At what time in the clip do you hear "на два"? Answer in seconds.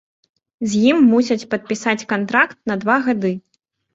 2.71-2.95